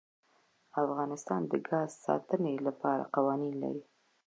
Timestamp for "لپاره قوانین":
2.67-3.55